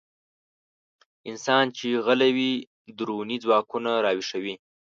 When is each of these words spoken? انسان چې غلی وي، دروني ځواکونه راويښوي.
انسان 1.29 1.65
چې 1.77 1.87
غلی 2.05 2.31
وي، 2.37 2.51
دروني 2.97 3.37
ځواکونه 3.43 3.91
راويښوي. 4.05 4.55